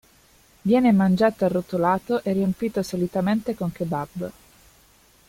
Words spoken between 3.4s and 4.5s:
con kebab.